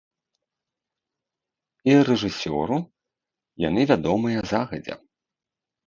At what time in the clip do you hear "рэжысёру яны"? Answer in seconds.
2.09-3.81